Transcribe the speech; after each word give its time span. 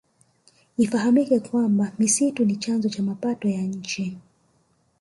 Ifahamike 0.77 1.39
kwamba 1.39 1.91
misitu 1.99 2.45
ni 2.45 2.55
chanzo 2.55 2.89
cha 2.89 3.03
mapato 3.03 3.47
ya 3.49 3.61
nchi 3.61 4.17